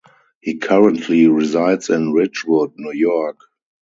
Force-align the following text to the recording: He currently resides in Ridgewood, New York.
He 0.39 0.57
currently 0.57 1.27
resides 1.27 1.91
in 1.91 2.11
Ridgewood, 2.11 2.71
New 2.75 2.91
York. 2.91 3.37